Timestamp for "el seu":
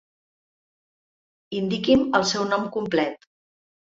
2.21-2.47